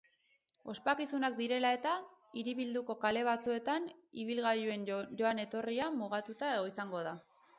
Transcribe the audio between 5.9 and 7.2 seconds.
mugatuta izango da.